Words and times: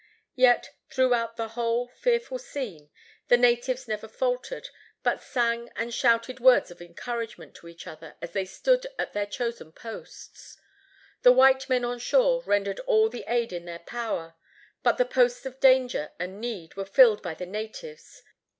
Yet, 0.33 0.71
throughout 0.89 1.37
the 1.37 1.49
whole 1.49 1.87
fearful 1.89 2.39
scene, 2.39 2.89
the 3.27 3.37
natives 3.37 3.87
never 3.87 4.07
faltered, 4.07 4.69
but 5.03 5.21
sang 5.21 5.69
and 5.75 5.93
shouted 5.93 6.39
words 6.39 6.71
of 6.71 6.81
encouragement 6.81 7.53
to 7.57 7.67
each 7.67 7.85
other 7.85 8.15
as 8.19 8.31
they 8.31 8.45
stood 8.45 8.87
at 8.97 9.13
their 9.13 9.27
chosen 9.27 9.71
posts. 9.71 10.57
The 11.21 11.31
white 11.31 11.69
men 11.69 11.85
on 11.85 11.99
shore 11.99 12.41
rendered 12.47 12.79
all 12.87 13.09
the 13.09 13.25
aid 13.27 13.53
in 13.53 13.65
their 13.65 13.77
power; 13.85 14.33
but 14.81 14.97
the 14.97 15.05
posts 15.05 15.45
of 15.45 15.59
danger 15.59 16.09
and 16.17 16.41
need 16.41 16.73
were 16.75 16.85
filled 16.85 17.21
by 17.21 17.35
the 17.35 17.45
natives. 17.45 18.23